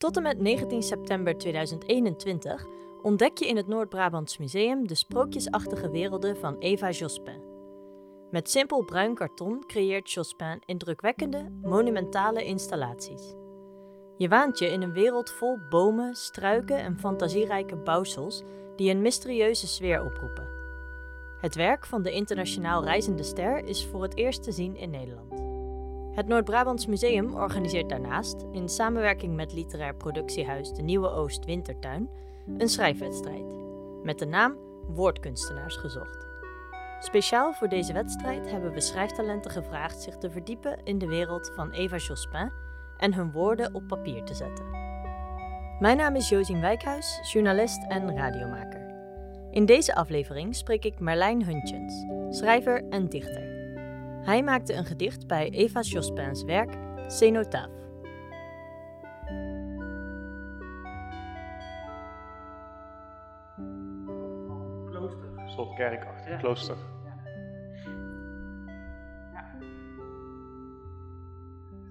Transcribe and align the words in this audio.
Tot 0.00 0.16
en 0.16 0.22
met 0.22 0.40
19 0.40 0.82
september 0.82 1.38
2021 1.38 2.66
ontdek 3.02 3.38
je 3.38 3.46
in 3.46 3.56
het 3.56 3.66
Noord-Brabants 3.66 4.38
Museum 4.38 4.86
de 4.86 4.94
sprookjesachtige 4.94 5.90
werelden 5.90 6.36
van 6.36 6.58
Eva 6.58 6.90
Jospin. 6.90 7.42
Met 8.30 8.50
simpel 8.50 8.84
bruin 8.84 9.14
karton 9.14 9.64
creëert 9.66 10.10
Jospin 10.10 10.62
indrukwekkende, 10.66 11.50
monumentale 11.62 12.44
installaties. 12.44 13.34
Je 14.16 14.28
waant 14.28 14.58
je 14.58 14.66
in 14.66 14.82
een 14.82 14.92
wereld 14.92 15.30
vol 15.30 15.58
bomen, 15.70 16.14
struiken 16.14 16.78
en 16.78 16.98
fantasierijke 16.98 17.76
bouwsels 17.76 18.42
die 18.76 18.90
een 18.90 19.02
mysterieuze 19.02 19.66
sfeer 19.66 20.04
oproepen. 20.04 20.59
Het 21.40 21.54
werk 21.54 21.86
van 21.86 22.02
de 22.02 22.12
internationaal 22.12 22.84
reizende 22.84 23.22
ster 23.22 23.64
is 23.64 23.86
voor 23.86 24.02
het 24.02 24.16
eerst 24.16 24.42
te 24.42 24.52
zien 24.52 24.76
in 24.76 24.90
Nederland. 24.90 25.32
Het 26.16 26.26
Noord-Brabants 26.26 26.86
Museum 26.86 27.34
organiseert 27.34 27.88
daarnaast, 27.88 28.46
in 28.52 28.68
samenwerking 28.68 29.34
met 29.34 29.52
literair 29.52 29.94
productiehuis 29.94 30.72
De 30.72 30.82
Nieuwe 30.82 31.10
Oost 31.10 31.44
Wintertuin, 31.44 32.10
een 32.58 32.68
schrijfwedstrijd 32.68 33.54
met 34.02 34.18
de 34.18 34.26
naam 34.26 34.56
Woordkunstenaars 34.86 35.76
gezocht. 35.76 36.26
Speciaal 37.00 37.52
voor 37.52 37.68
deze 37.68 37.92
wedstrijd 37.92 38.50
hebben 38.50 38.72
we 38.72 38.80
schrijftalenten 38.80 39.50
gevraagd 39.50 40.02
zich 40.02 40.16
te 40.18 40.30
verdiepen 40.30 40.78
in 40.84 40.98
de 40.98 41.06
wereld 41.06 41.52
van 41.54 41.70
Eva 41.70 41.96
Jospin 41.96 42.52
en 42.96 43.14
hun 43.14 43.32
woorden 43.32 43.74
op 43.74 43.86
papier 43.86 44.24
te 44.24 44.34
zetten. 44.34 44.70
Mijn 45.78 45.96
naam 45.96 46.16
is 46.16 46.28
Josien 46.28 46.60
Wijkhuis, 46.60 47.30
journalist 47.32 47.84
en 47.88 48.16
radiomaker. 48.16 48.79
In 49.50 49.66
deze 49.66 49.94
aflevering 49.94 50.56
spreek 50.56 50.84
ik 50.84 51.00
Merlijn 51.00 51.44
Huntjens, 51.44 52.06
schrijver 52.28 52.88
en 52.88 53.08
dichter. 53.08 53.42
Hij 54.24 54.42
maakte 54.42 54.74
een 54.74 54.84
gedicht 54.84 55.26
bij 55.26 55.50
Eva 55.50 55.80
Jospins 55.80 56.42
werk 56.42 56.76
Cenotaphe. 57.06 57.78
Klooster. 64.90 65.28
Een 65.36 65.50
soort 65.50 65.74
kerkachtig 65.74 66.38
klooster. 66.38 66.76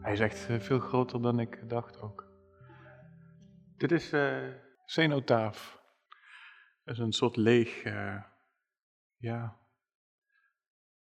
Hij 0.02 0.14
is 0.14 0.20
echt 0.20 0.50
eh, 0.50 0.59
veel 0.59 0.80
groter 0.80 1.22
dan 1.22 1.39
ik 1.39 1.70
dacht 1.70 2.02
ook. 2.02 2.28
Dit 3.78 3.92
is 3.92 4.14
uh, 4.14 4.38
cenotaaf. 4.86 5.78
Is 6.90 6.98
een 6.98 7.12
soort 7.12 7.36
leeg, 7.36 7.84
uh, 7.84 8.23
ja, 9.18 9.59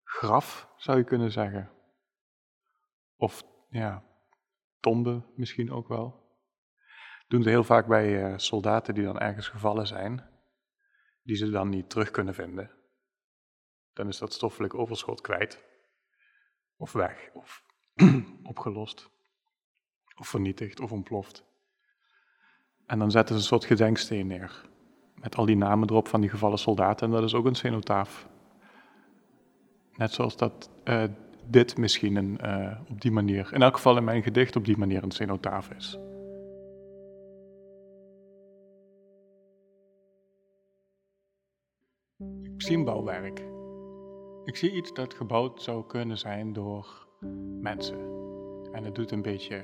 graf 0.03 0.73
zou 0.77 0.97
je 0.97 1.03
kunnen 1.03 1.31
zeggen. 1.31 1.71
Of 3.15 3.43
ja, 3.69 4.03
tombe 4.79 5.23
misschien 5.35 5.71
ook 5.71 5.87
wel. 5.87 6.21
Doen 7.27 7.43
ze 7.43 7.49
heel 7.49 7.63
vaak 7.63 7.87
bij 7.87 8.31
uh, 8.31 8.37
soldaten 8.37 8.93
die 8.93 9.03
dan 9.03 9.19
ergens 9.19 9.47
gevallen 9.47 9.87
zijn, 9.87 10.29
die 11.23 11.35
ze 11.35 11.49
dan 11.49 11.69
niet 11.69 11.89
terug 11.89 12.11
kunnen 12.11 12.33
vinden. 12.33 12.71
Dan 13.93 14.07
is 14.07 14.17
dat 14.17 14.33
stoffelijk 14.33 14.73
overschot 14.73 15.21
kwijt. 15.21 15.63
Of 16.75 16.91
weg, 16.91 17.29
of 17.33 17.63
opgelost, 18.43 19.09
of 20.15 20.27
vernietigd, 20.27 20.79
of 20.79 20.91
ontploft. 20.91 21.43
En 22.85 22.99
dan 22.99 23.11
zetten 23.11 23.35
ze 23.35 23.41
een 23.41 23.47
soort 23.47 23.65
gedenksteen 23.65 24.27
neer. 24.27 24.71
Met 25.23 25.35
al 25.35 25.45
die 25.45 25.57
namen 25.57 25.89
erop 25.89 26.07
van 26.07 26.21
die 26.21 26.29
gevallen 26.29 26.57
soldaten. 26.57 27.07
En 27.07 27.13
dat 27.13 27.23
is 27.23 27.33
ook 27.33 27.45
een 27.45 27.55
cenotaaf. 27.55 28.27
Net 29.95 30.11
zoals 30.11 30.37
dat 30.37 30.69
uh, 30.83 31.03
dit 31.45 31.77
misschien 31.77 32.15
een, 32.15 32.39
uh, 32.43 32.77
op 32.89 33.01
die 33.01 33.11
manier, 33.11 33.49
in 33.53 33.61
elk 33.61 33.75
geval 33.75 33.97
in 33.97 34.03
mijn 34.03 34.23
gedicht, 34.23 34.55
op 34.55 34.65
die 34.65 34.77
manier 34.77 35.03
een 35.03 35.11
cenotaaf 35.11 35.69
is. 35.69 35.97
Ik 42.43 42.61
zie 42.61 42.77
een 42.77 42.83
bouwwerk. 42.83 43.43
Ik 44.45 44.55
zie 44.55 44.71
iets 44.71 44.93
dat 44.93 45.13
gebouwd 45.13 45.61
zou 45.61 45.85
kunnen 45.87 46.17
zijn 46.17 46.53
door 46.53 47.07
mensen. 47.61 47.97
En 48.71 48.83
het 48.83 48.95
doet 48.95 49.11
een 49.11 49.21
beetje 49.21 49.61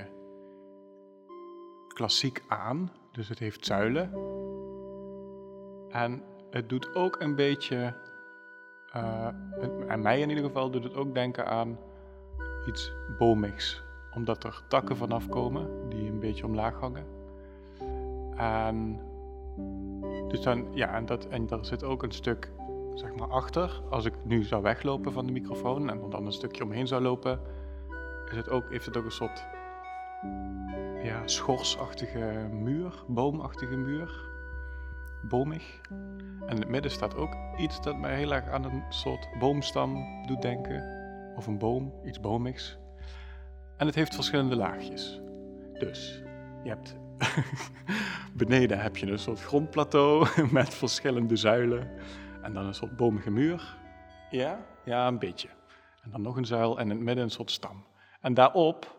klassiek 1.88 2.42
aan, 2.48 2.92
dus 3.12 3.28
het 3.28 3.38
heeft 3.38 3.66
zuilen. 3.66 4.38
En 5.90 6.22
het 6.50 6.68
doet 6.68 6.94
ook 6.94 7.20
een 7.20 7.34
beetje, 7.34 7.94
uh, 8.96 9.26
en 9.86 10.02
mij 10.02 10.20
in 10.20 10.28
ieder 10.28 10.44
geval 10.44 10.70
doet 10.70 10.84
het 10.84 10.94
ook 10.94 11.14
denken 11.14 11.46
aan 11.46 11.78
iets 12.66 12.92
bomigs. 13.18 13.82
Omdat 14.14 14.44
er 14.44 14.62
takken 14.68 14.96
vanaf 14.96 15.28
komen 15.28 15.88
die 15.88 16.10
een 16.10 16.20
beetje 16.20 16.46
omlaag 16.46 16.74
hangen. 16.74 17.06
En, 18.36 19.00
dus 20.28 20.40
dan, 20.40 20.66
ja, 20.74 20.94
en, 20.94 21.06
dat, 21.06 21.26
en 21.26 21.46
daar 21.46 21.64
zit 21.64 21.84
ook 21.84 22.02
een 22.02 22.12
stuk 22.12 22.50
zeg 22.94 23.14
maar 23.14 23.28
achter. 23.28 23.82
Als 23.90 24.04
ik 24.04 24.14
nu 24.22 24.42
zou 24.42 24.62
weglopen 24.62 25.12
van 25.12 25.26
de 25.26 25.32
microfoon 25.32 25.90
en 25.90 26.10
dan 26.10 26.26
een 26.26 26.32
stukje 26.32 26.64
omheen 26.64 26.86
zou 26.86 27.02
lopen, 27.02 27.40
is 28.30 28.36
het 28.36 28.48
ook, 28.48 28.70
heeft 28.70 28.86
het 28.86 28.96
ook 28.96 29.04
een 29.04 29.10
soort 29.10 29.44
ja, 31.02 31.22
schorsachtige 31.24 32.48
muur, 32.50 33.04
boomachtige 33.06 33.76
muur. 33.76 34.29
Bomig. 35.28 35.80
En 36.46 36.48
in 36.48 36.60
het 36.60 36.68
midden 36.68 36.90
staat 36.90 37.16
ook 37.16 37.36
iets 37.56 37.82
dat 37.82 37.96
mij 37.96 38.16
heel 38.16 38.32
erg 38.32 38.48
aan 38.48 38.64
een 38.64 38.82
soort 38.88 39.28
boomstam 39.38 40.06
doet 40.26 40.42
denken. 40.42 40.98
Of 41.36 41.46
een 41.46 41.58
boom, 41.58 41.92
iets 42.04 42.20
bomigs. 42.20 42.78
En 43.76 43.86
het 43.86 43.94
heeft 43.94 44.14
verschillende 44.14 44.56
laagjes. 44.56 45.20
Dus 45.78 46.22
je 46.62 46.68
hebt 46.68 46.96
beneden 48.46 48.80
heb 48.80 48.96
je 48.96 49.06
een 49.06 49.18
soort 49.18 49.40
grondplateau 49.40 50.26
met 50.52 50.74
verschillende 50.74 51.36
zuilen. 51.36 51.90
En 52.42 52.52
dan 52.52 52.66
een 52.66 52.74
soort 52.74 52.96
bomige 52.96 53.30
muur. 53.30 53.76
Ja, 54.30 54.66
ja, 54.84 55.06
een 55.06 55.18
beetje. 55.18 55.48
En 56.02 56.10
dan 56.10 56.22
nog 56.22 56.36
een 56.36 56.44
zuil 56.44 56.78
en 56.78 56.84
in 56.84 56.90
het 56.90 57.00
midden 57.00 57.24
een 57.24 57.30
soort 57.30 57.50
stam. 57.50 57.84
En 58.20 58.34
daarop 58.34 58.98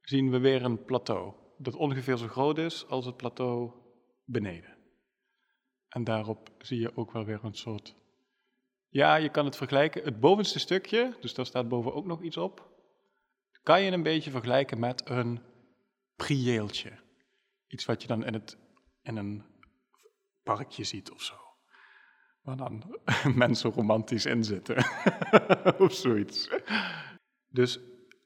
zien 0.00 0.30
we 0.30 0.38
weer 0.38 0.64
een 0.64 0.84
plateau, 0.84 1.32
dat 1.58 1.74
ongeveer 1.74 2.16
zo 2.16 2.26
groot 2.26 2.58
is 2.58 2.88
als 2.88 3.06
het 3.06 3.16
plateau 3.16 3.70
beneden. 4.24 4.75
En 5.88 6.04
daarop 6.04 6.50
zie 6.58 6.80
je 6.80 6.96
ook 6.96 7.12
wel 7.12 7.24
weer 7.24 7.40
een 7.42 7.54
soort. 7.54 7.94
Ja, 8.88 9.14
je 9.14 9.28
kan 9.28 9.44
het 9.44 9.56
vergelijken. 9.56 10.04
Het 10.04 10.20
bovenste 10.20 10.58
stukje, 10.58 11.16
dus 11.20 11.34
daar 11.34 11.46
staat 11.46 11.68
boven 11.68 11.94
ook 11.94 12.06
nog 12.06 12.22
iets 12.22 12.36
op, 12.36 12.70
kan 13.62 13.82
je 13.82 13.90
een 13.90 14.02
beetje 14.02 14.30
vergelijken 14.30 14.78
met 14.78 15.08
een 15.10 15.40
prieeltje. 16.16 16.92
Iets 17.66 17.84
wat 17.84 18.02
je 18.02 18.08
dan 18.08 18.24
in, 18.24 18.32
het, 18.32 18.58
in 19.02 19.16
een 19.16 19.44
parkje 20.42 20.84
ziet 20.84 21.10
of 21.10 21.22
zo. 21.22 21.34
Waar 22.42 22.56
dan 22.56 23.00
mensen 23.34 23.70
romantisch 23.70 24.26
in 24.26 24.44
zitten. 24.44 24.76
of 25.84 25.92
zoiets. 25.92 26.50
Dus 27.48 27.78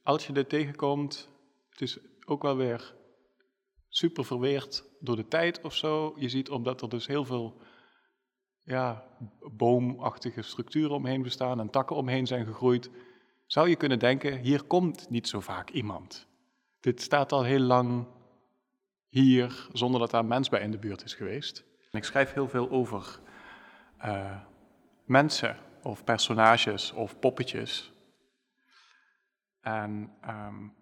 als 0.03 0.27
je 0.27 0.33
dit 0.33 0.49
tegenkomt, 0.49 1.29
het 1.71 1.81
is 1.81 1.99
ook 2.25 2.43
wel 2.43 2.57
weer 2.57 2.95
super 3.91 4.25
verweerd 4.25 4.85
door 5.01 5.17
de 5.17 5.29
tijd 5.29 5.61
of 5.61 5.75
zo. 5.75 6.15
Je 6.17 6.29
ziet 6.29 6.51
omdat 6.51 6.83
er 6.83 6.89
dus 6.89 7.07
heel 7.07 7.25
veel 7.25 7.61
ja, 8.65 9.05
boomachtige 9.53 10.43
structuren 10.43 10.95
omheen 10.97 11.23
bestaan 11.23 11.61
en 11.61 11.71
takken 11.71 11.97
omheen 11.97 12.27
zijn 12.27 12.47
gegroeid, 12.47 12.91
zou 13.47 13.69
je 13.69 13.77
kunnen 13.77 13.99
denken, 13.99 14.39
hier 14.39 14.63
komt 14.63 15.11
niet 15.11 15.29
zo 15.29 15.41
vaak 15.41 15.71
iemand. 15.71 16.27
Dit 16.81 17.01
staat 17.01 17.33
al 17.33 17.43
heel 17.43 17.61
lang 17.61 18.07
hier, 19.09 19.69
zonder 19.73 20.01
dat 20.01 20.11
daar 20.11 20.25
mens 20.25 20.49
bij 20.49 20.61
in 20.61 20.71
de 20.71 20.79
buurt 20.79 21.05
is 21.05 21.15
geweest. 21.15 21.65
ik 21.91 22.05
schrijf 22.05 22.33
heel 22.33 22.49
veel 22.49 22.71
over 22.71 23.21
uh, 24.05 24.41
mensen 25.05 25.57
of 25.83 26.05
personages 26.05 26.93
of 26.93 27.19
poppetjes. 27.19 27.93
En 29.61 30.13
um, 30.29 30.80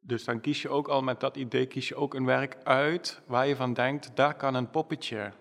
dus 0.00 0.24
dan 0.24 0.40
kies 0.40 0.62
je 0.62 0.68
ook 0.68 0.88
al 0.88 1.02
met 1.02 1.20
dat 1.20 1.36
idee, 1.36 1.66
kies 1.66 1.88
je 1.88 1.94
ook 1.94 2.14
een 2.14 2.24
werk 2.24 2.64
uit 2.64 3.22
waar 3.26 3.46
je 3.46 3.56
van 3.56 3.72
denkt, 3.72 4.16
daar 4.16 4.36
kan 4.36 4.54
een 4.54 4.70
poppetje 4.70 5.32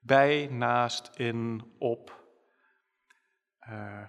bij, 0.00 0.46
naast, 0.50 1.10
in, 1.16 1.72
op. 1.78 2.26
Uh, 3.68 4.08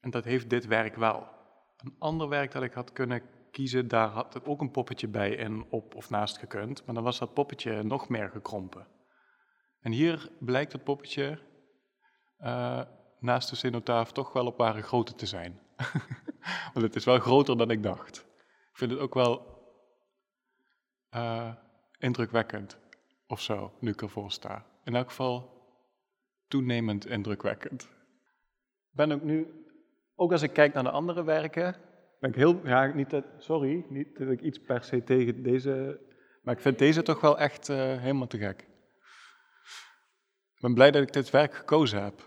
en 0.00 0.10
dat 0.10 0.24
heeft 0.24 0.50
dit 0.50 0.66
werk 0.66 0.96
wel. 0.96 1.28
Een 1.76 1.96
ander 1.98 2.28
werk 2.28 2.52
dat 2.52 2.62
ik 2.62 2.72
had 2.72 2.92
kunnen 2.92 3.22
kiezen, 3.50 3.88
daar 3.88 4.08
had 4.08 4.34
het 4.34 4.46
ook 4.46 4.60
een 4.60 4.70
poppetje 4.70 5.08
bij, 5.08 5.30
in, 5.30 5.66
op 5.70 5.94
of 5.94 6.10
naast 6.10 6.38
gekund, 6.38 6.84
maar 6.86 6.94
dan 6.94 7.04
was 7.04 7.18
dat 7.18 7.34
poppetje 7.34 7.82
nog 7.82 8.08
meer 8.08 8.30
gekrompen. 8.30 8.86
En 9.80 9.92
hier 9.92 10.30
blijkt 10.38 10.72
het 10.72 10.84
poppetje 10.84 11.38
uh, 12.40 12.82
naast 13.18 13.50
de 13.50 13.56
cenotaaf 13.56 14.12
toch 14.12 14.32
wel 14.32 14.46
op 14.46 14.56
ware 14.56 14.82
grootte 14.82 15.14
te 15.14 15.26
zijn. 15.26 15.60
Want 16.72 16.86
het 16.86 16.96
is 16.96 17.04
wel 17.04 17.18
groter 17.18 17.56
dan 17.56 17.70
ik 17.70 17.82
dacht. 17.82 18.18
Ik 18.70 18.76
vind 18.82 18.90
het 18.90 19.00
ook 19.00 19.14
wel 19.14 19.56
uh, 21.14 21.52
indrukwekkend 21.98 22.78
of 23.26 23.40
zo, 23.40 23.72
nu 23.80 23.90
ik 23.90 24.02
ervoor 24.02 24.30
sta. 24.30 24.66
In 24.84 24.94
elk 24.94 25.08
geval 25.08 25.64
toenemend 26.48 27.06
indrukwekkend. 27.06 27.82
Ik 28.90 28.96
ben 28.96 29.12
ook 29.12 29.22
nu, 29.22 29.64
ook 30.14 30.32
als 30.32 30.42
ik 30.42 30.52
kijk 30.52 30.74
naar 30.74 30.82
de 30.82 30.90
andere 30.90 31.24
werken, 31.24 31.76
ben 32.20 32.30
ik 32.30 32.36
heel, 32.36 32.60
ja, 32.64 32.86
niet 32.86 33.10
dat, 33.10 33.24
sorry, 33.38 33.84
niet 33.88 34.18
dat 34.18 34.28
ik 34.28 34.40
iets 34.40 34.58
per 34.58 34.84
se 34.84 35.04
tegen 35.04 35.42
deze, 35.42 36.00
maar 36.42 36.54
ik 36.54 36.60
vind 36.60 36.78
deze 36.78 37.02
toch 37.02 37.20
wel 37.20 37.38
echt 37.38 37.68
uh, 37.68 37.76
helemaal 37.76 38.26
te 38.26 38.38
gek. 38.38 38.60
Ik 40.54 40.62
ben 40.62 40.74
blij 40.74 40.90
dat 40.90 41.02
ik 41.02 41.12
dit 41.12 41.30
werk 41.30 41.54
gekozen 41.54 42.02
heb. 42.02 42.22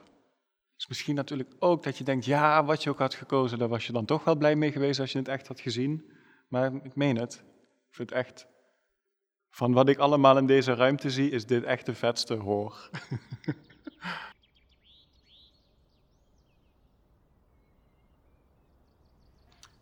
Dus 0.79 0.87
misschien 0.87 1.15
natuurlijk 1.15 1.55
ook 1.59 1.83
dat 1.83 1.97
je 1.97 2.03
denkt, 2.03 2.25
ja, 2.25 2.65
wat 2.65 2.83
je 2.83 2.89
ook 2.89 2.99
had 2.99 3.13
gekozen, 3.13 3.59
daar 3.59 3.67
was 3.67 3.85
je 3.85 3.93
dan 3.93 4.05
toch 4.05 4.23
wel 4.23 4.35
blij 4.35 4.55
mee 4.55 4.71
geweest 4.71 4.99
als 4.99 5.11
je 5.11 5.17
het 5.17 5.27
echt 5.27 5.47
had 5.47 5.59
gezien. 5.59 6.11
Maar 6.47 6.73
ik 6.83 6.95
meen 6.95 7.17
het. 7.17 7.33
Ik 7.89 7.95
vind 7.95 8.09
het 8.09 8.19
echt, 8.19 8.47
van 9.49 9.73
wat 9.73 9.89
ik 9.89 9.97
allemaal 9.97 10.37
in 10.37 10.45
deze 10.45 10.73
ruimte 10.73 11.09
zie, 11.09 11.29
is 11.29 11.45
dit 11.45 11.63
echt 11.63 11.85
de 11.85 11.93
vetste 11.93 12.33
hoor. 12.33 12.89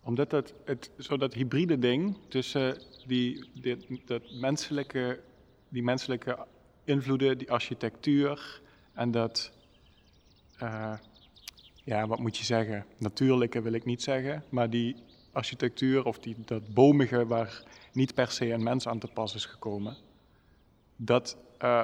Omdat 0.03 0.31
het, 0.31 0.53
het, 0.65 0.91
zo 0.97 1.17
dat 1.17 1.33
hybride 1.33 1.79
ding 1.79 2.17
tussen 2.27 2.81
die, 3.05 3.49
die, 3.53 4.01
dat 4.05 4.21
menselijke, 4.31 5.19
die 5.69 5.83
menselijke 5.83 6.45
invloeden, 6.83 7.37
die 7.37 7.51
architectuur 7.51 8.61
en 8.93 9.11
dat, 9.11 9.56
uh, 10.63 10.97
ja, 11.83 12.07
wat 12.07 12.19
moet 12.19 12.37
je 12.37 12.43
zeggen? 12.43 12.85
Natuurlijke 12.97 13.61
wil 13.61 13.73
ik 13.73 13.85
niet 13.85 14.03
zeggen, 14.03 14.43
maar 14.49 14.69
die 14.69 14.95
architectuur 15.31 16.05
of 16.05 16.19
die, 16.19 16.35
dat 16.45 16.73
bomige 16.73 17.25
waar 17.25 17.63
niet 17.93 18.13
per 18.13 18.31
se 18.31 18.51
een 18.51 18.63
mens 18.63 18.87
aan 18.87 18.99
te 18.99 19.07
pas 19.07 19.35
is 19.35 19.45
gekomen, 19.45 19.97
dat 20.95 21.37
uh, 21.61 21.83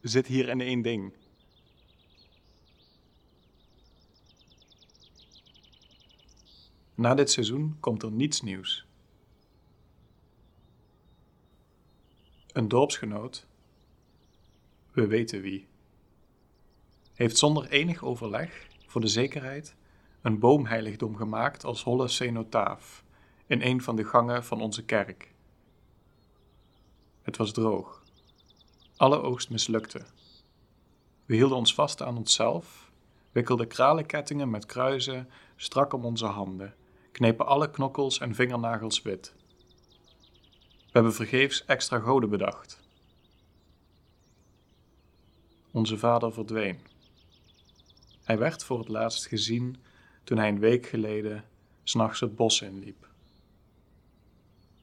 zit 0.00 0.26
hier 0.26 0.48
in 0.48 0.60
één 0.60 0.82
ding. 0.82 1.12
Na 6.94 7.14
dit 7.14 7.30
seizoen 7.30 7.76
komt 7.80 8.02
er 8.02 8.12
niets 8.12 8.40
nieuws. 8.40 8.86
Een 12.52 12.68
dorpsgenoot, 12.68 13.46
we 14.92 15.06
weten 15.06 15.40
wie, 15.40 15.69
heeft 17.20 17.38
zonder 17.38 17.68
enig 17.68 18.02
overleg, 18.04 18.66
voor 18.86 19.00
de 19.00 19.06
zekerheid, 19.06 19.76
een 20.22 20.38
boomheiligdom 20.38 21.16
gemaakt 21.16 21.64
als 21.64 21.82
holle 21.82 22.08
cenotaaf 22.08 23.04
in 23.46 23.62
een 23.62 23.82
van 23.82 23.96
de 23.96 24.04
gangen 24.04 24.44
van 24.44 24.60
onze 24.60 24.84
kerk. 24.84 25.34
Het 27.22 27.36
was 27.36 27.52
droog. 27.52 28.02
Alle 28.96 29.20
oogst 29.22 29.50
mislukte. 29.50 30.04
We 31.26 31.34
hielden 31.34 31.56
ons 31.56 31.74
vast 31.74 32.02
aan 32.02 32.16
onszelf, 32.16 32.90
wikkelden 33.32 33.68
kralenkettingen 33.68 34.50
met 34.50 34.66
kruizen 34.66 35.28
strak 35.56 35.92
om 35.92 36.04
onze 36.04 36.26
handen 36.26 36.74
knepen 37.12 37.46
alle 37.46 37.70
knokkels 37.70 38.18
en 38.18 38.34
vingernagels 38.34 39.02
wit. 39.02 39.32
We 40.68 40.90
hebben 40.92 41.14
vergeefs 41.14 41.64
extra 41.64 41.98
goden 41.98 42.30
bedacht. 42.30 42.80
Onze 45.70 45.98
vader 45.98 46.32
verdween. 46.32 46.89
Hij 48.30 48.38
werd 48.38 48.64
voor 48.64 48.78
het 48.78 48.88
laatst 48.88 49.26
gezien 49.26 49.76
toen 50.24 50.38
hij 50.38 50.48
een 50.48 50.58
week 50.58 50.86
geleden 50.86 51.44
s'nachts 51.82 52.20
het 52.20 52.36
bos 52.36 52.60
inliep. 52.60 53.08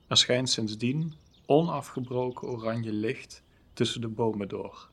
Er 0.08 0.18
schijnt 0.18 0.50
sindsdien 0.50 1.14
onafgebroken 1.46 2.48
oranje 2.48 2.92
licht 2.92 3.44
tussen 3.74 4.02
de 4.02 4.08
bomen 4.08 4.48
door. 4.48 4.90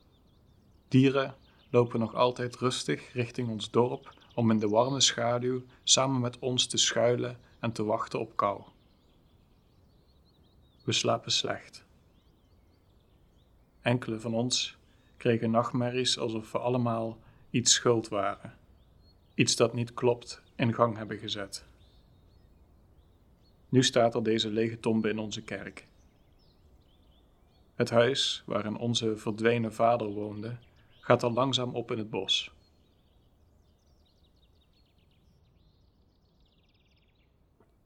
Dieren 0.87 1.35
lopen 1.69 1.99
nog 1.99 2.15
altijd 2.15 2.55
rustig 2.55 3.13
richting 3.13 3.49
ons 3.49 3.71
dorp 3.71 4.13
om 4.33 4.51
in 4.51 4.59
de 4.59 4.69
warme 4.69 5.01
schaduw 5.01 5.63
samen 5.83 6.21
met 6.21 6.39
ons 6.39 6.65
te 6.67 6.77
schuilen 6.77 7.39
en 7.59 7.71
te 7.71 7.83
wachten 7.83 8.19
op 8.19 8.35
kou. 8.35 8.61
We 10.83 10.91
slapen 10.91 11.31
slecht. 11.31 11.83
Enkele 13.81 14.19
van 14.19 14.33
ons 14.33 14.77
kregen 15.17 15.51
nachtmerries 15.51 16.19
alsof 16.19 16.51
we 16.51 16.59
allemaal 16.59 17.17
iets 17.55 17.73
schuld 17.73 18.07
waren, 18.07 18.53
iets 19.33 19.55
dat 19.55 19.73
niet 19.73 19.93
klopt 19.93 20.41
in 20.55 20.73
gang 20.73 20.97
hebben 20.97 21.17
gezet. 21.17 21.65
Nu 23.69 23.83
staat 23.83 24.15
er 24.15 24.23
deze 24.23 24.49
lege 24.49 24.79
tombe 24.79 25.09
in 25.09 25.19
onze 25.19 25.41
kerk. 25.41 25.87
Het 27.75 27.89
huis 27.89 28.43
waarin 28.45 28.77
onze 28.77 29.17
verdwenen 29.17 29.73
vader 29.73 30.07
woonde, 30.07 30.57
gaat 30.99 31.23
al 31.23 31.33
langzaam 31.33 31.75
op 31.75 31.91
in 31.91 31.97
het 31.97 32.09
bos. 32.09 32.53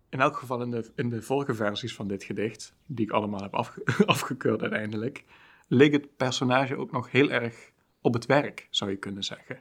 in 0.09 0.19
elk 0.19 0.37
geval 0.37 0.61
in 0.61 0.71
de, 0.71 0.91
in 0.95 1.09
de 1.09 1.21
vorige 1.21 1.53
versies 1.53 1.95
van 1.95 2.07
dit 2.07 2.23
gedicht, 2.23 2.73
die 2.85 3.05
ik 3.05 3.11
allemaal 3.11 3.41
heb 3.41 3.53
afgekeurd 4.05 4.61
uiteindelijk, 4.61 5.23
leek 5.67 5.91
het 5.91 6.17
personage 6.17 6.77
ook 6.77 6.91
nog 6.91 7.11
heel 7.11 7.29
erg 7.29 7.71
op 8.01 8.13
het 8.13 8.25
werk, 8.25 8.67
zou 8.69 8.91
je 8.91 8.97
kunnen 8.97 9.23
zeggen. 9.23 9.59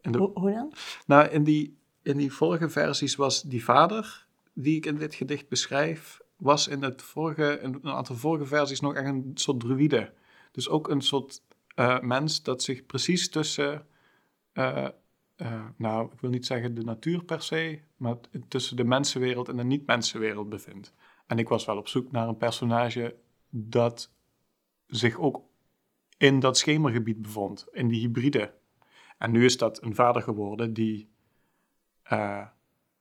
De, 0.00 0.18
hoe, 0.18 0.52
dan? 0.52 0.72
Nou, 1.06 1.28
in 1.28 1.44
die, 1.44 1.78
in 2.02 2.16
die 2.16 2.32
vorige 2.32 2.68
versies 2.68 3.16
was 3.16 3.42
die 3.42 3.64
vader, 3.64 4.26
die 4.52 4.76
ik 4.76 4.86
in 4.86 4.96
dit 4.96 5.14
gedicht 5.14 5.48
beschrijf, 5.48 6.20
was 6.36 6.68
in, 6.68 6.82
het 6.82 7.02
vorige, 7.02 7.58
in 7.62 7.78
een 7.82 7.92
aantal 7.92 8.16
vorige 8.16 8.46
versies 8.46 8.80
nog 8.80 8.94
echt 8.94 9.06
een 9.06 9.30
soort 9.34 9.60
druïde. 9.60 10.12
Dus 10.52 10.68
ook 10.68 10.88
een 10.88 11.00
soort 11.00 11.42
uh, 11.76 12.00
mens 12.00 12.42
dat 12.42 12.62
zich 12.62 12.86
precies 12.86 13.30
tussen 13.30 13.86
uh, 14.52 14.88
uh, 15.36 15.64
nou, 15.76 16.12
ik 16.12 16.20
wil 16.20 16.30
niet 16.30 16.46
zeggen 16.46 16.74
de 16.74 16.84
natuur 16.84 17.24
per 17.24 17.42
se, 17.42 17.80
maar 17.96 18.16
tussen 18.48 18.76
de 18.76 18.84
mensenwereld 18.84 19.48
en 19.48 19.56
de 19.56 19.64
niet-mensenwereld 19.64 20.48
bevindt. 20.48 20.92
En 21.26 21.38
ik 21.38 21.48
was 21.48 21.64
wel 21.64 21.76
op 21.76 21.88
zoek 21.88 22.10
naar 22.12 22.28
een 22.28 22.36
personage 22.36 23.16
dat 23.50 24.10
zich 24.86 25.18
ook 25.18 25.42
in 26.16 26.40
dat 26.40 26.58
schemergebied 26.58 27.22
bevond, 27.22 27.66
in 27.72 27.88
die 27.88 28.00
hybride. 28.00 28.54
En 29.18 29.30
nu 29.30 29.44
is 29.44 29.56
dat 29.56 29.82
een 29.82 29.94
vader 29.94 30.22
geworden 30.22 30.72
die, 30.72 31.08
uh, 32.12 32.46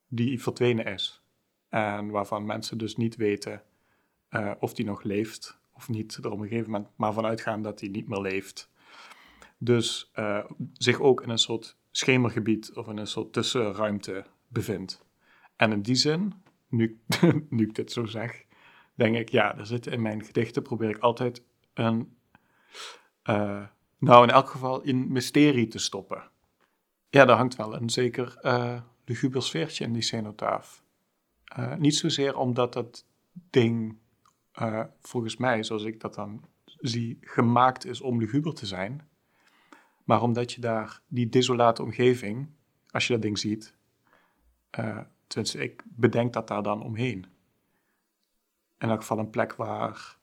die 0.07 0.42
verdwenen 0.42 0.86
is. 0.86 1.24
En 1.69 2.10
waarvan 2.10 2.45
mensen 2.45 2.77
dus 2.77 2.95
niet 2.95 3.15
weten 3.15 3.63
uh, 4.30 4.51
of 4.60 4.74
die 4.74 4.86
nog 4.86 5.04
leeft 5.04 5.60
of 5.74 5.89
niet. 5.89 6.15
Er 6.15 6.31
op 6.31 6.39
een 6.39 6.48
gegeven 6.48 6.71
moment 6.71 6.89
maar 6.95 7.13
vanuit 7.13 7.42
gaan 7.42 7.62
dat 7.62 7.80
hij 7.80 7.89
niet 7.89 8.07
meer 8.07 8.21
leeft. 8.21 8.71
Dus 9.58 10.12
uh, 10.15 10.46
zich 10.74 11.00
ook 11.00 11.22
in 11.22 11.29
een 11.29 11.38
soort 11.38 11.77
schemergebied 11.91 12.74
of 12.74 12.88
in 12.88 12.98
een 12.98 13.08
soort 13.08 13.34
tussenruimte 13.34 14.25
bevindt. 14.48 15.05
En 15.55 15.72
in 15.72 15.82
die 15.82 15.96
zin, 15.96 16.34
nu, 16.67 17.01
nu 17.50 17.63
ik 17.63 17.75
dit 17.75 17.91
zo 17.91 18.05
zeg, 18.05 18.46
denk 18.96 19.15
ik, 19.15 19.29
ja, 19.29 19.58
er 19.58 19.65
zitten 19.65 19.91
in 19.91 20.01
mijn 20.01 20.24
gedichten, 20.24 20.63
probeer 20.63 20.89
ik 20.89 20.98
altijd 20.98 21.43
een, 21.74 22.17
uh, 23.30 23.63
nou 23.98 24.24
in 24.24 24.30
elk 24.30 24.50
geval, 24.50 24.88
een 24.88 25.12
mysterie 25.12 25.68
te 25.68 25.80
stoppen. 25.80 26.30
Ja, 27.10 27.25
daar 27.25 27.38
hangt 27.38 27.56
wel 27.56 27.75
een 27.75 27.89
zeker 27.89 28.38
uh, 28.42 28.82
luguber 29.06 29.44
sfeertje 29.44 29.84
in 29.84 29.94
die 29.94 30.01
cenotaaf. 30.01 30.84
Uh, 31.60 31.75
niet 31.75 31.96
zozeer 31.96 32.38
omdat 32.38 32.74
dat 32.74 33.06
ding, 33.50 33.98
volgens 35.01 35.38
mij, 35.38 35.63
zoals 35.63 35.84
ik 35.84 36.00
dat 36.00 36.13
dan 36.13 36.46
zie, 36.65 37.18
gemaakt 37.22 37.86
is 37.86 38.01
om 38.01 38.20
luguber 38.20 38.53
te 38.53 38.65
zijn, 38.65 39.08
maar 40.03 40.22
omdat 40.22 40.51
je 40.53 40.62
daar 40.62 41.01
die 41.08 41.30
desolate 41.30 41.84
omgeving, 41.84 42.50
als 42.89 43.08
je 43.08 43.13
dat 43.13 43.22
ding 43.22 43.39
ziet, 43.39 43.75
uh, 44.80 45.00
ik 45.53 45.84
bedenk 45.86 46.34
dat 46.34 46.48
daar 46.48 46.63
dan 46.63 46.84
omheen. 46.84 47.25
In 48.77 48.89
elk 48.89 49.00
geval 49.00 49.20
een 49.20 49.30
plek 49.30 49.56
waar 49.56 50.18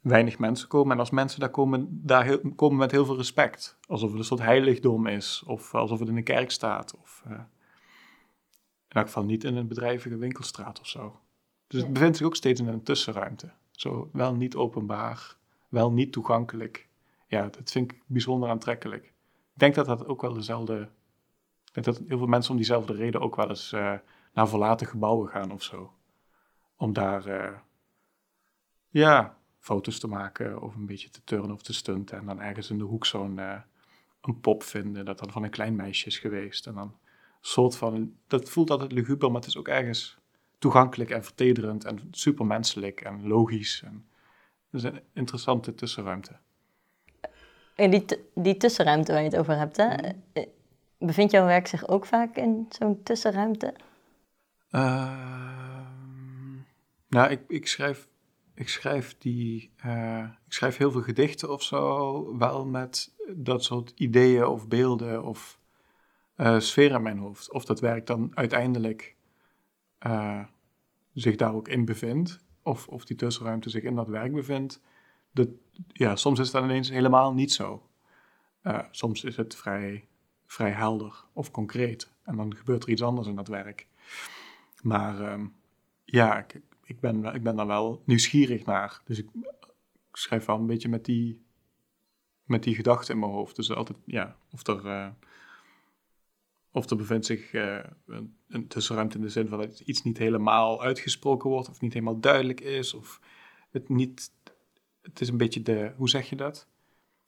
weinig 0.00 0.38
mensen 0.38 0.68
komen. 0.68 0.92
En 0.92 0.98
als 0.98 1.10
mensen 1.10 1.40
daar 1.40 1.50
komen, 1.50 1.88
daar 1.90 2.24
heel, 2.24 2.40
komen 2.56 2.78
met 2.78 2.90
heel 2.90 3.04
veel 3.04 3.16
respect. 3.16 3.78
Alsof 3.86 4.10
het 4.10 4.18
een 4.18 4.24
soort 4.24 4.40
heiligdom 4.40 5.06
is, 5.06 5.42
of 5.46 5.74
alsof 5.74 5.98
het 5.98 6.08
in 6.08 6.16
een 6.16 6.24
kerk 6.24 6.50
staat. 6.50 6.96
Of 6.96 7.22
uh, 7.26 7.32
in 7.32 7.40
elk 8.88 9.06
geval 9.06 9.24
niet 9.24 9.44
in 9.44 9.56
een 9.56 9.68
bedrijvige 9.68 10.16
winkelstraat 10.16 10.80
of 10.80 10.86
zo. 10.86 11.20
Dus 11.66 11.80
het 11.82 11.92
bevindt 11.92 12.16
zich 12.16 12.26
ook 12.26 12.36
steeds 12.36 12.60
in 12.60 12.68
een 12.68 12.82
tussenruimte. 12.82 13.50
Zo 13.70 14.10
wel 14.12 14.34
niet 14.34 14.56
openbaar, 14.56 15.36
wel 15.68 15.92
niet 15.92 16.12
toegankelijk 16.12 16.88
ja, 17.28 17.42
dat 17.42 17.70
vind 17.70 17.92
ik 17.92 18.02
bijzonder 18.06 18.48
aantrekkelijk. 18.48 19.04
Ik 19.04 19.58
denk 19.64 19.74
dat 19.74 19.86
dat 19.86 20.06
ook 20.06 20.22
wel 20.22 20.32
dezelfde. 20.32 20.80
Ik 21.64 21.74
denk 21.74 21.86
dat 21.86 21.98
heel 22.08 22.18
veel 22.18 22.26
mensen 22.26 22.50
om 22.50 22.56
diezelfde 22.56 22.92
reden 22.92 23.20
ook 23.20 23.36
wel 23.36 23.48
eens 23.48 23.72
uh, 23.72 23.94
naar 24.32 24.48
verlaten 24.48 24.86
gebouwen 24.86 25.28
gaan 25.28 25.52
of 25.52 25.62
zo. 25.62 25.92
Om 26.76 26.92
daar, 26.92 27.26
uh, 27.26 27.58
ja, 28.88 29.37
foto's 29.58 29.98
te 29.98 30.08
maken 30.08 30.62
of 30.62 30.74
een 30.74 30.86
beetje 30.86 31.10
te 31.10 31.24
turnen 31.24 31.52
of 31.52 31.62
te 31.62 31.72
stunten. 31.72 32.18
En 32.18 32.26
dan 32.26 32.40
ergens 32.40 32.70
in 32.70 32.78
de 32.78 32.84
hoek 32.84 33.06
zo'n 33.06 33.38
uh, 33.38 33.60
een 34.20 34.40
pop 34.40 34.62
vinden 34.62 35.04
dat 35.04 35.18
dan 35.18 35.30
van 35.30 35.42
een 35.42 35.50
klein 35.50 35.76
meisje 35.76 36.06
is 36.06 36.18
geweest. 36.18 36.66
En 36.66 36.74
dan 36.74 36.96
soort 37.40 37.76
van, 37.76 38.14
dat 38.26 38.48
voelt 38.48 38.70
altijd 38.70 38.92
luguber, 38.92 39.30
maar 39.30 39.40
het 39.40 39.50
is 39.50 39.56
ook 39.56 39.68
ergens 39.68 40.18
toegankelijk 40.58 41.10
en 41.10 41.24
vertederend 41.24 41.84
en 41.84 42.08
supermenselijk 42.10 43.00
en 43.00 43.26
logisch. 43.26 43.82
En, 43.84 44.06
het 44.70 44.80
is 44.84 44.90
een 44.90 45.00
interessante 45.12 45.74
tussenruimte 45.74 46.36
En 47.74 47.90
die, 47.90 48.04
die 48.34 48.56
tussenruimte 48.56 49.12
waar 49.12 49.22
je 49.22 49.28
het 49.28 49.38
over 49.38 49.56
hebt, 49.56 49.76
hè? 49.76 49.86
Mhm. 49.86 50.12
Eh, 50.32 50.46
bevindt 50.98 51.32
jouw 51.32 51.46
werk 51.46 51.66
zich 51.66 51.88
ook 51.88 52.06
vaak 52.06 52.36
in 52.36 52.66
zo'n 52.68 53.02
tussenruimte? 53.02 53.74
Ehm, 54.70 56.54
nou, 57.08 57.30
ik, 57.30 57.40
ik, 57.48 57.66
schrijf, 57.66 58.08
ik, 58.58 58.68
schrijf 58.68 59.18
die, 59.18 59.70
eh, 59.76 60.24
ik 60.46 60.52
schrijf 60.52 60.76
heel 60.76 60.90
veel 60.90 61.02
gedichten 61.02 61.52
of 61.52 61.62
zo, 61.62 62.36
wel 62.36 62.66
met 62.66 63.14
dat 63.34 63.64
soort 63.64 63.92
ideeën 63.96 64.46
of 64.46 64.68
beelden 64.68 65.22
of 65.24 65.60
uh, 66.36 66.58
sfeer 66.58 66.90
in 66.90 67.02
mijn 67.02 67.18
hoofd. 67.18 67.52
Of 67.52 67.64
dat 67.64 67.80
werk 67.80 68.06
dan 68.06 68.30
uiteindelijk 68.34 69.16
uh, 70.06 70.44
zich 71.12 71.36
daar 71.36 71.54
ook 71.54 71.68
in 71.68 71.84
bevindt, 71.84 72.44
of, 72.62 72.88
of 72.88 73.04
die 73.04 73.16
tussenruimte 73.16 73.70
zich 73.70 73.82
in 73.82 73.94
dat 73.94 74.08
werk 74.08 74.32
bevindt. 74.32 74.80
Dat, 75.32 75.48
ja, 75.86 76.16
soms 76.16 76.38
is 76.38 76.50
dat 76.50 76.64
ineens 76.64 76.90
helemaal 76.90 77.34
niet 77.34 77.52
zo. 77.52 77.82
Soms 78.90 79.24
is 79.24 79.36
het 79.36 79.56
vrij, 79.56 80.08
vrij 80.46 80.70
helder 80.70 81.24
of 81.32 81.50
concreet. 81.50 82.12
En 82.22 82.36
dan 82.36 82.56
gebeurt 82.56 82.82
er 82.82 82.88
iets 82.88 83.02
anders 83.02 83.28
in 83.28 83.34
dat 83.34 83.48
werk. 83.48 83.86
Maar 84.82 85.32
um, 85.32 85.54
ja, 86.04 86.38
ik, 86.38 86.60
ik, 86.88 87.00
ben, 87.00 87.24
ik 87.24 87.42
ben 87.42 87.56
daar 87.56 87.66
wel 87.66 88.02
nieuwsgierig 88.04 88.64
naar. 88.64 89.00
Dus 89.04 89.18
ik, 89.18 89.28
ik 90.10 90.16
schrijf 90.16 90.44
wel 90.44 90.56
een 90.56 90.66
beetje 90.66 90.88
met 90.88 91.04
die, 91.04 91.44
met 92.44 92.62
die 92.62 92.74
gedachten 92.74 93.14
in 93.14 93.20
mijn 93.20 93.32
hoofd. 93.32 93.56
Dus 93.56 93.70
altijd, 93.70 93.98
ja, 94.04 94.36
of 94.50 94.66
er, 94.66 94.84
uh, 94.84 95.08
of 96.72 96.90
er 96.90 96.96
bevindt 96.96 97.26
zich 97.26 97.52
uh, 97.52 97.84
een, 98.06 98.36
een, 98.48 98.68
tussenruimte 98.68 99.16
in 99.16 99.22
de 99.22 99.28
zin 99.28 99.48
van 99.48 99.58
dat 99.58 99.80
iets 99.80 100.02
niet 100.02 100.18
helemaal 100.18 100.82
uitgesproken 100.82 101.50
wordt, 101.50 101.68
of 101.68 101.80
niet 101.80 101.92
helemaal 101.92 102.20
duidelijk 102.20 102.60
is, 102.60 102.94
of 102.94 103.20
het 103.70 103.88
niet. 103.88 104.32
Het 105.02 105.20
is 105.20 105.28
een 105.28 105.36
beetje 105.36 105.62
de, 105.62 105.92
hoe 105.96 106.08
zeg 106.08 106.28
je 106.28 106.36
dat? 106.36 106.68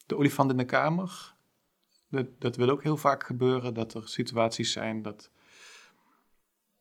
De 0.07 0.17
olifant 0.17 0.51
in 0.51 0.57
de 0.57 0.65
kamer. 0.65 1.35
Dat, 2.09 2.27
dat 2.39 2.57
wil 2.57 2.71
ook 2.71 2.83
heel 2.83 2.97
vaak 2.97 3.25
gebeuren, 3.25 3.75
dat 3.75 3.95
er 3.95 4.09
situaties 4.09 4.73
zijn 4.73 5.03
dat, 5.03 5.31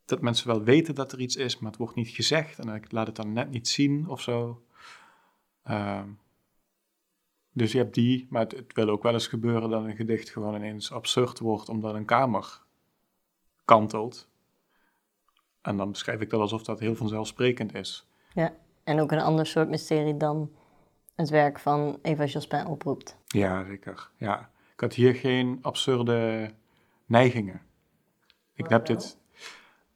dat 0.10 0.22
mensen 0.22 0.48
wel 0.48 0.64
weten 0.64 0.96
dat 0.96 1.12
er 1.12 1.20
iets 1.20 1.36
is, 1.36 1.60
maar 1.60 1.70
het 1.70 1.80
wordt 1.80 1.96
niet 1.96 2.10
gezegd 2.10 2.60
en 2.60 2.70
ik 2.70 2.92
laat 2.92 3.08
het 3.08 3.16
dan 3.16 3.34
net 3.34 3.50
niet 3.50 3.68
zien 3.68 4.08
of 4.08 4.22
zo. 4.22 4.64
Uh, 5.68 6.04
dus 7.52 7.72
je 7.72 7.78
hebt 7.78 7.94
die, 7.94 8.28
maar 8.30 8.42
het, 8.42 8.52
het, 8.52 8.74
wil 8.74 8.90
ook 8.90 9.04
wel 9.04 9.14
eens 9.14 9.28
gebeuren 9.28 9.70
dat 9.70 9.84
een 9.84 9.96
gedicht 9.96 10.30
gewoon 10.30 10.56
ineens 10.56 10.92
absurd 10.92 11.40
wordt 11.40 11.70
omdat 11.70 11.96
een 11.96 12.06
kamer 12.06 12.62
kantelt. 13.66 14.28
En 15.62 15.78
dan 15.78 15.92
beschrijf 15.92 16.22
ik 16.22 16.30
dat 16.30 16.40
alsof 16.40 16.64
dat 16.64 16.80
heel 16.80 16.96
vanzelfsprekend 16.96 17.76
is. 17.76 18.08
Ja, 18.34 18.54
en 18.84 19.00
ook 19.00 19.12
een 19.12 19.20
ander 19.20 19.46
soort 19.46 19.70
mysterie 19.70 20.18
dan 20.18 20.52
het 21.16 21.30
werk 21.30 21.60
van 21.60 22.00
Eva 22.02 22.26
Jospin 22.26 22.66
oproept. 22.66 23.18
Ja, 23.28 23.66
zeker. 23.66 24.10
Ja. 24.18 24.50
Ik 24.74 24.80
had 24.80 24.94
hier 24.94 25.16
geen 25.16 25.60
absurde 25.62 26.50
neigingen. 27.06 27.62
Ik 28.54 28.70
heb 28.70 28.86
dit. 28.86 29.19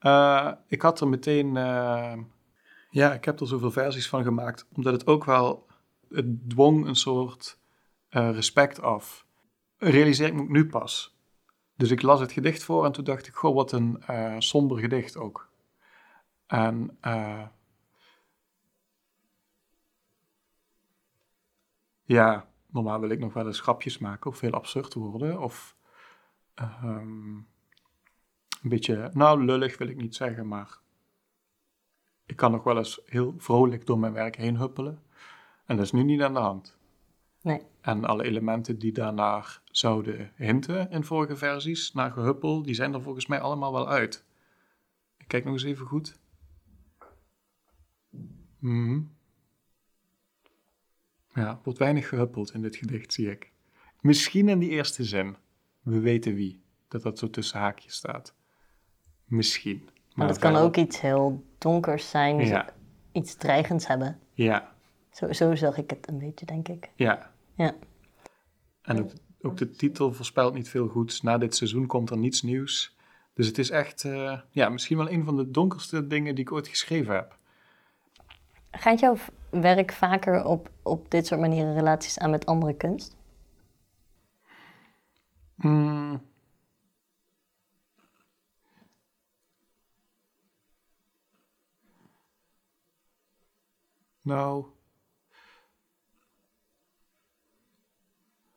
Uh, 0.03 0.51
ik 0.67 0.81
had 0.81 1.01
er 1.01 1.07
meteen. 1.07 1.55
Uh, 1.55 2.17
ja, 2.89 3.13
ik 3.13 3.25
heb 3.25 3.39
er 3.39 3.47
zoveel 3.47 3.71
versies 3.71 4.09
van 4.09 4.23
gemaakt, 4.23 4.67
omdat 4.73 4.93
het 4.93 5.07
ook 5.07 5.25
wel. 5.25 5.67
Het 6.09 6.49
dwong 6.49 6.85
een 6.87 6.95
soort 6.95 7.59
uh, 8.09 8.31
respect 8.31 8.81
af. 8.81 9.25
Realiseer 9.77 10.27
ik 10.27 10.33
me 10.33 10.43
nu 10.43 10.67
pas. 10.67 11.17
Dus 11.75 11.91
ik 11.91 12.01
las 12.01 12.19
het 12.19 12.31
gedicht 12.31 12.63
voor 12.63 12.85
en 12.85 12.91
toen 12.91 13.03
dacht 13.03 13.27
ik: 13.27 13.33
Goh, 13.33 13.55
wat 13.55 13.71
een 13.71 14.03
somber 14.37 14.77
gedicht 14.77 15.17
ook. 15.17 15.49
En. 16.47 16.97
ja, 22.03 22.47
normaal 22.67 22.99
wil 22.99 23.09
ik 23.09 23.19
nog 23.19 23.33
wel 23.33 23.47
eens 23.47 23.59
grapjes 23.59 23.97
maken 23.97 24.29
of 24.29 24.39
heel 24.39 24.51
absurd 24.51 24.93
worden. 24.93 25.39
Of 25.39 25.75
um, 26.83 27.47
een 28.63 28.69
beetje, 28.69 29.09
nou 29.13 29.45
lullig 29.45 29.77
wil 29.77 29.87
ik 29.87 29.95
niet 29.95 30.15
zeggen, 30.15 30.47
maar 30.47 30.79
ik 32.25 32.35
kan 32.35 32.51
nog 32.51 32.63
wel 32.63 32.77
eens 32.77 33.01
heel 33.05 33.33
vrolijk 33.37 33.85
door 33.85 33.99
mijn 33.99 34.13
werk 34.13 34.35
heen 34.35 34.57
huppelen. 34.57 35.01
En 35.65 35.75
dat 35.75 35.85
is 35.85 35.91
nu 35.91 36.03
niet 36.03 36.21
aan 36.21 36.33
de 36.33 36.39
hand. 36.39 36.77
Nee. 37.41 37.61
En 37.81 38.05
alle 38.05 38.23
elementen 38.23 38.79
die 38.79 38.91
daarnaar 38.91 39.61
zouden 39.65 40.31
hinten 40.35 40.89
in 40.89 41.03
vorige 41.03 41.35
versies, 41.35 41.93
naar 41.93 42.11
gehuppel, 42.11 42.61
die 42.63 42.73
zijn 42.73 42.93
er 42.93 43.01
volgens 43.01 43.25
mij 43.25 43.39
allemaal 43.39 43.73
wel 43.73 43.89
uit. 43.89 44.25
Ik 45.17 45.27
kijk 45.27 45.43
nog 45.43 45.53
eens 45.53 45.63
even 45.63 45.85
goed. 45.85 46.19
Mm 48.59 49.11
ja, 51.33 51.59
wordt 51.63 51.79
weinig 51.79 52.09
gehuppeld 52.09 52.53
in 52.53 52.61
dit 52.61 52.75
gedicht, 52.75 53.13
zie 53.13 53.31
ik. 53.31 53.51
Misschien 54.01 54.49
in 54.49 54.59
die 54.59 54.69
eerste 54.69 55.03
zin. 55.03 55.35
We 55.81 55.99
weten 55.99 56.35
wie. 56.35 56.61
Dat 56.87 57.01
dat 57.01 57.19
zo 57.19 57.29
tussen 57.29 57.59
haakjes 57.59 57.93
staat. 57.93 58.35
Misschien. 59.25 59.89
Maar 60.13 60.27
het 60.27 60.37
kan 60.37 60.55
ook 60.55 60.75
iets 60.75 61.01
heel 61.01 61.43
donkers 61.57 62.09
zijn. 62.09 62.37
Ja. 62.45 62.73
Iets 63.11 63.35
dreigends 63.35 63.87
hebben. 63.87 64.19
Ja. 64.33 64.71
Zo, 65.11 65.33
zo 65.33 65.55
zag 65.55 65.77
ik 65.77 65.89
het 65.89 66.07
een 66.09 66.17
beetje, 66.17 66.45
denk 66.45 66.67
ik. 66.67 66.89
Ja. 66.95 67.31
Ja. 67.55 67.75
En 68.81 68.99
ook, 68.99 69.11
ook 69.41 69.57
de 69.57 69.71
titel 69.71 70.13
voorspelt 70.13 70.53
niet 70.53 70.69
veel 70.69 70.87
goeds. 70.87 71.21
Na 71.21 71.37
dit 71.37 71.55
seizoen 71.55 71.87
komt 71.87 72.09
er 72.09 72.17
niets 72.17 72.41
nieuws. 72.41 72.95
Dus 73.33 73.47
het 73.47 73.57
is 73.57 73.69
echt, 73.69 74.03
uh, 74.03 74.39
ja, 74.49 74.69
misschien 74.69 74.97
wel 74.97 75.09
een 75.09 75.25
van 75.25 75.35
de 75.35 75.51
donkerste 75.51 76.07
dingen 76.07 76.35
die 76.35 76.43
ik 76.43 76.51
ooit 76.51 76.67
geschreven 76.67 77.13
heb. 77.15 77.37
Gaat 78.71 78.99
jouw 78.99 79.15
werk 79.49 79.91
vaker 79.91 80.45
op, 80.45 80.69
op 80.81 81.11
dit 81.11 81.27
soort 81.27 81.39
manieren 81.39 81.73
relaties 81.73 82.19
aan 82.19 82.29
met 82.29 82.45
andere 82.45 82.75
kunst? 82.75 83.15
Mm. 85.55 86.21
Nou, 94.23 94.65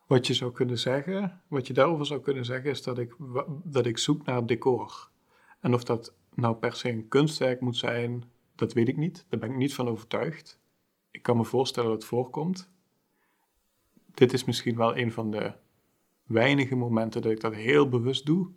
wat 0.06 0.26
je 0.26 0.34
zou 0.34 0.52
kunnen 0.52 0.78
zeggen, 0.78 1.42
wat 1.48 1.66
je 1.66 1.72
daarover 1.72 2.06
zou 2.06 2.20
kunnen 2.20 2.44
zeggen, 2.44 2.70
is 2.70 2.82
dat 2.82 2.98
ik, 2.98 3.16
dat 3.64 3.86
ik 3.86 3.98
zoek 3.98 4.24
naar 4.24 4.46
decor. 4.46 5.10
En 5.60 5.74
of 5.74 5.84
dat 5.84 6.14
nou 6.34 6.56
per 6.56 6.72
se 6.72 6.88
een 6.88 7.08
kunstwerk 7.08 7.60
moet 7.60 7.76
zijn, 7.76 8.24
dat 8.54 8.72
weet 8.72 8.88
ik 8.88 8.96
niet. 8.96 9.26
Daar 9.28 9.40
ben 9.40 9.50
ik 9.50 9.56
niet 9.56 9.74
van 9.74 9.88
overtuigd. 9.88 10.60
Ik 11.10 11.22
kan 11.22 11.36
me 11.36 11.44
voorstellen 11.44 11.90
dat 11.90 11.98
het 11.98 12.08
voorkomt. 12.08 12.70
Dit 14.14 14.32
is 14.32 14.44
misschien 14.44 14.76
wel 14.76 14.96
een 14.96 15.12
van 15.12 15.30
de 15.30 15.52
weinige 16.22 16.76
momenten 16.76 17.22
dat 17.22 17.32
ik 17.32 17.40
dat 17.40 17.54
heel 17.54 17.88
bewust 17.88 18.26
doe. 18.26 18.48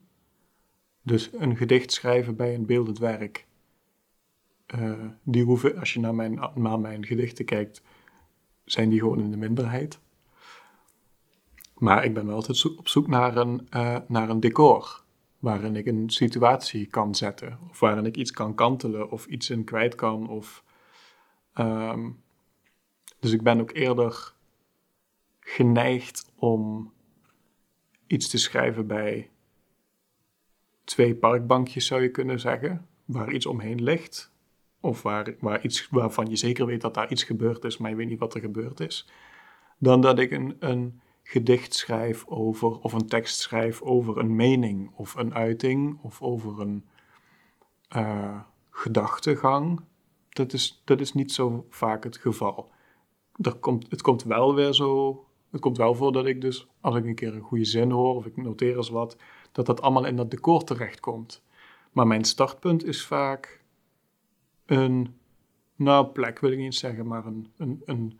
Dus 1.01 1.29
een 1.33 1.57
gedicht 1.57 1.91
schrijven 1.91 2.35
bij 2.35 2.55
een 2.55 2.65
beeldend 2.65 2.97
werk. 2.97 3.47
Uh, 4.75 5.05
die 5.23 5.43
hoeven, 5.43 5.77
als 5.77 5.93
je 5.93 5.99
naar 5.99 6.15
mijn, 6.15 6.51
naar 6.55 6.79
mijn 6.79 7.05
gedichten 7.05 7.45
kijkt, 7.45 7.81
zijn 8.63 8.89
die 8.89 8.99
gewoon 8.99 9.19
in 9.19 9.31
de 9.31 9.37
minderheid. 9.37 9.99
Maar 11.77 12.03
ik 12.03 12.13
ben 12.13 12.25
wel 12.25 12.35
altijd 12.35 12.77
op 12.77 12.87
zoek 12.87 13.07
naar 13.07 13.37
een, 13.37 13.67
uh, 13.75 13.97
naar 14.07 14.29
een 14.29 14.39
decor 14.39 15.03
waarin 15.39 15.75
ik 15.75 15.85
een 15.85 16.09
situatie 16.09 16.85
kan 16.85 17.15
zetten, 17.15 17.59
of 17.69 17.79
waarin 17.79 18.05
ik 18.05 18.17
iets 18.17 18.31
kan 18.31 18.55
kantelen, 18.55 19.11
of 19.11 19.25
iets 19.25 19.49
in 19.49 19.63
kwijt 19.63 19.95
kan. 19.95 20.29
Of, 20.29 20.63
um, 21.55 22.21
dus 23.19 23.31
ik 23.31 23.41
ben 23.41 23.59
ook 23.59 23.71
eerder 23.71 24.33
geneigd 25.39 26.31
om 26.35 26.91
iets 28.07 28.29
te 28.29 28.37
schrijven 28.37 28.87
bij 28.87 29.29
twee 30.83 31.15
parkbankjes, 31.15 31.85
zou 31.85 32.01
je 32.01 32.11
kunnen 32.11 32.39
zeggen, 32.39 32.87
waar 33.05 33.31
iets 33.31 33.45
omheen 33.45 33.83
ligt. 33.83 34.31
Of 34.81 35.01
waar, 35.01 35.63
iets 35.63 35.87
waarvan 35.89 36.29
je 36.29 36.35
zeker 36.35 36.65
weet 36.65 36.81
dat 36.81 36.93
daar 36.93 37.11
iets 37.11 37.23
gebeurd 37.23 37.63
is, 37.63 37.77
maar 37.77 37.89
je 37.89 37.95
weet 37.95 38.09
niet 38.09 38.19
wat 38.19 38.33
er 38.33 38.41
gebeurd 38.41 38.79
is. 38.79 39.09
Dan 39.77 40.01
dat 40.01 40.19
ik 40.19 40.31
een, 40.31 40.55
een 40.59 41.01
gedicht 41.23 41.73
schrijf 41.73 42.25
over, 42.27 42.79
of 42.79 42.93
een 42.93 43.07
tekst 43.07 43.39
schrijf 43.39 43.81
over 43.81 44.17
een 44.17 44.35
mening 44.35 44.91
of 44.95 45.15
een 45.15 45.33
uiting 45.33 45.99
of 46.01 46.21
over 46.21 46.59
een 46.59 46.85
uh, 47.95 48.39
gedachtegang. 48.69 49.81
Dat 50.29 50.53
is, 50.53 50.81
dat 50.85 50.99
is 50.99 51.13
niet 51.13 51.31
zo 51.31 51.65
vaak 51.69 52.03
het 52.03 52.17
geval. 52.17 52.71
Er 53.41 53.53
komt, 53.53 53.85
het 53.89 54.01
komt 54.01 54.23
wel 54.23 54.55
weer 54.55 54.73
zo. 54.73 55.23
Het 55.51 55.61
komt 55.61 55.77
wel 55.77 55.95
voor 55.95 56.11
dat 56.11 56.25
ik 56.25 56.41
dus, 56.41 56.67
als 56.81 56.95
ik 56.95 57.05
een 57.05 57.15
keer 57.15 57.33
een 57.33 57.41
goede 57.41 57.65
zin 57.65 57.91
hoor 57.91 58.15
of 58.15 58.25
ik 58.25 58.37
noteer 58.37 58.77
eens 58.77 58.89
wat, 58.89 59.17
dat 59.51 59.65
dat 59.65 59.81
allemaal 59.81 60.05
in 60.05 60.15
dat 60.15 60.31
decor 60.31 60.63
terechtkomt. 60.63 61.43
Maar 61.91 62.07
mijn 62.07 62.23
startpunt 62.23 62.85
is 62.85 63.05
vaak 63.05 63.58
een, 64.69 65.15
nou, 65.75 66.07
plek 66.07 66.39
wil 66.39 66.51
ik 66.51 66.57
niet 66.57 66.75
zeggen, 66.75 67.07
maar 67.07 67.25
een, 67.25 67.51
een, 67.57 67.81
een 67.85 68.19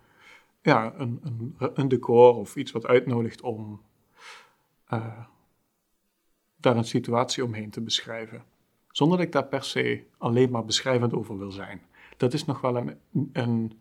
ja, 0.61 0.93
een, 0.97 1.19
een, 1.23 1.55
een, 1.73 1.87
decor 1.87 2.35
of 2.35 2.55
iets 2.55 2.71
wat 2.71 2.85
uitnodigt 2.85 3.41
om 3.41 3.81
uh, 4.93 5.25
daar 6.55 6.77
een 6.77 6.83
situatie 6.83 7.43
omheen 7.43 7.69
te 7.69 7.81
beschrijven. 7.81 8.43
Zonder 8.91 9.17
dat 9.17 9.25
ik 9.25 9.31
daar 9.31 9.45
per 9.45 9.63
se 9.63 10.03
alleen 10.17 10.51
maar 10.51 10.65
beschrijvend 10.65 11.13
over 11.13 11.37
wil 11.37 11.51
zijn. 11.51 11.81
Dat 12.17 12.33
is 12.33 12.45
nog 12.45 12.61
wel 12.61 12.77
een. 12.77 12.99
een 13.33 13.79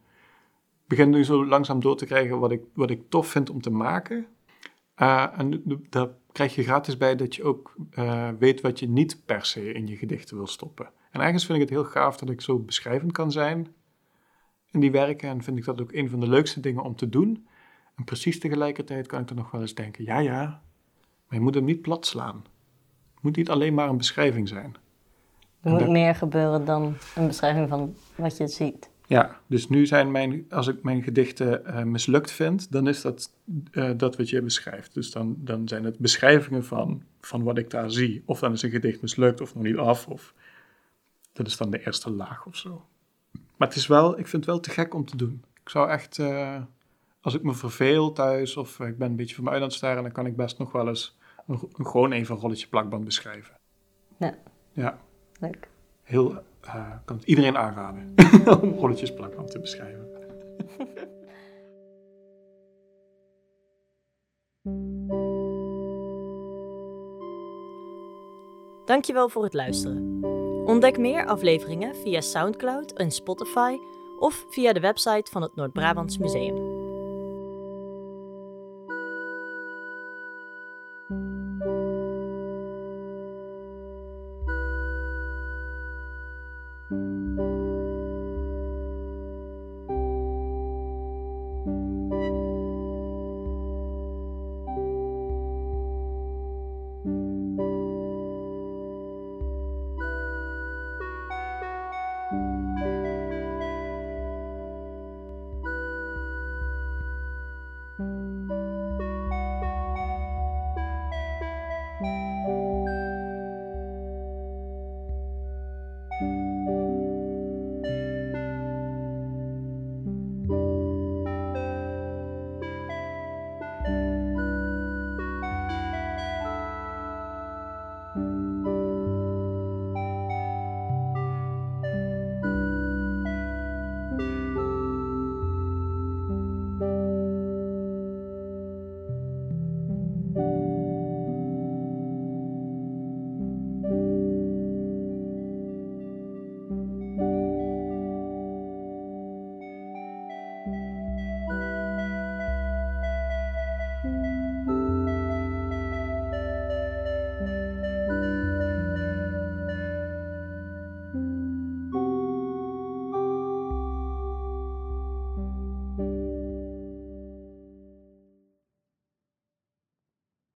begin 0.89 1.11
nu 1.11 1.25
zo 1.25 1.47
langzaam 1.47 1.81
door 1.81 1.97
te 1.97 2.07
krijgen 2.07 2.39
wat 2.39 2.51
ik, 2.51 2.63
wat 2.73 2.91
ik 2.91 3.03
tof 3.09 3.29
vind 3.29 3.51
om 3.51 3.61
te 3.61 3.71
maken. 3.71 4.27
Uh, 4.97 5.27
en 5.37 5.63
daar 5.89 6.09
krijg 6.33 6.55
je 6.55 6.63
gratis 6.63 6.97
bij 6.97 7.17
dat 7.17 7.35
je 7.35 7.45
ook 7.45 7.75
uh, 7.99 8.29
weet 8.39 8.61
wat 8.61 8.79
je 8.79 8.89
niet 8.89 9.23
per 9.25 9.45
se 9.45 9.73
in 9.73 9.87
je 9.87 9.97
gedichten 9.97 10.37
wil 10.37 10.47
stoppen. 10.47 10.91
En 11.11 11.21
ergens 11.21 11.47
vind 11.47 11.59
ik 11.59 11.69
het 11.69 11.75
heel 11.75 11.85
gaaf 11.85 12.17
dat 12.17 12.31
ik 12.31 12.41
zo 12.41 12.59
beschrijvend 12.59 13.13
kan 13.13 13.33
zijn 13.33 13.69
in 14.71 14.81
die 14.81 14.91
werken. 14.91 15.29
En 15.29 15.43
vind 15.43 15.59
ik 15.59 15.65
dat 15.65 15.81
ook 15.81 15.93
een 15.93 16.11
van 16.11 16.21
de 16.21 16.29
leukste 16.29 16.61
dingen 16.61 16.83
om 16.83 16.97
te 16.97 17.09
doen. 17.09 17.47
En 17.97 18.05
precies 18.05 18.39
tegelijkertijd 18.39 19.07
kan 19.07 19.21
ik 19.21 19.31
er 19.31 19.37
nog 19.37 19.51
wel 19.51 19.61
eens 19.61 19.75
denken: 19.75 20.05
ja, 20.05 20.19
ja, 20.19 20.63
maar 21.27 21.39
je 21.39 21.41
moet 21.41 21.55
hem 21.55 21.65
niet 21.65 21.83
plat 21.83 22.07
slaan. 22.07 22.45
Het 23.15 23.23
moet 23.23 23.37
niet 23.37 23.51
alleen 23.51 23.75
maar 23.75 23.89
een 23.89 23.97
beschrijving 23.97 24.49
zijn. 24.49 24.77
Er 25.61 25.71
moet 25.71 25.89
meer 25.89 26.15
gebeuren 26.15 26.65
dan 26.65 26.97
een 27.15 27.27
beschrijving 27.27 27.69
van 27.69 27.95
wat 28.15 28.37
je 28.37 28.49
ziet. 28.49 28.91
Ja, 29.07 29.41
dus 29.47 29.69
nu 29.69 29.87
zijn 29.87 30.11
mijn, 30.11 30.47
als 30.51 30.67
ik 30.67 30.83
mijn 30.83 31.03
gedichten 31.03 31.63
uh, 31.67 31.83
mislukt 31.83 32.31
vind, 32.31 32.73
dan 32.73 32.89
is 32.89 33.01
dat 33.01 33.31
uh, 33.73 33.91
dat 33.97 34.17
wat 34.17 34.29
je 34.29 34.43
beschrijft. 34.43 34.95
Dus 34.95 35.11
dan, 35.11 35.37
dan 35.39 35.69
zijn 35.69 35.85
het 35.85 35.99
beschrijvingen 35.99 36.65
van, 36.65 37.03
van 37.21 37.43
wat 37.43 37.59
ik 37.59 37.71
daar 37.71 37.91
zie. 37.91 38.23
Of 38.25 38.41
dan 38.41 38.53
is 38.53 38.63
een 38.63 38.71
gedicht 38.71 39.03
mislukt 39.03 39.41
of 39.41 39.55
nog 39.55 39.63
niet 39.63 39.77
af. 39.77 40.07
Of 40.07 40.35
dat 41.39 41.47
is 41.47 41.57
dan 41.57 41.71
de 41.71 41.85
eerste 41.87 42.11
laag 42.11 42.47
of 42.47 42.57
zo. 42.57 42.87
Maar 43.57 43.69
het 43.69 43.77
is 43.77 43.87
wel, 43.87 44.19
ik 44.19 44.27
vind 44.27 44.33
het 44.33 44.45
wel 44.45 44.61
te 44.61 44.71
gek 44.71 44.95
om 44.95 45.05
te 45.05 45.17
doen. 45.17 45.45
Ik 45.63 45.69
zou 45.69 45.91
echt, 45.91 46.19
uh, 46.19 46.57
als 47.21 47.35
ik 47.35 47.43
me 47.43 47.55
verveel 47.55 48.13
thuis 48.13 48.57
of 48.57 48.81
ik 48.81 48.99
ben 48.99 49.11
een 49.11 49.17
beetje 49.17 49.35
van 49.35 49.45
me 49.45 49.51
uit 49.51 49.61
aan 49.61 49.67
het 49.67 49.77
staren, 49.77 50.03
dan 50.03 50.13
kan 50.13 50.27
ik 50.27 50.37
best 50.37 50.59
nog 50.59 50.73
wel 50.73 50.89
eens 50.89 51.17
een, 51.47 51.61
een, 51.73 51.87
gewoon 51.87 52.13
even 52.13 52.35
een 52.35 52.41
rolletje 52.41 52.69
plakband 52.69 53.05
beschrijven. 53.05 53.55
Ja. 54.17 54.35
Ja. 54.73 54.99
Leuk. 55.41 55.69
Heel, 56.03 56.33
uh, 56.65 56.91
kan 57.05 57.17
het 57.17 57.27
iedereen 57.27 57.57
aanraden 57.57 58.15
om 58.63 58.73
rolletjes 58.73 59.15
plakband 59.15 59.51
te 59.51 59.61
beschrijven. 59.61 60.07
Dankjewel 68.85 69.29
voor 69.29 69.45
het 69.45 69.55
luisteren. 69.55 70.38
Ontdek 70.69 70.99
meer 70.99 71.27
afleveringen 71.27 71.97
via 71.97 72.21
SoundCloud 72.21 72.93
en 72.93 73.11
Spotify 73.11 73.79
of 74.19 74.47
via 74.49 74.73
de 74.73 74.81
website 74.81 75.31
van 75.31 75.43
het 75.43 75.55
Noord-Brabants 75.55 76.19
Museum. 76.19 76.68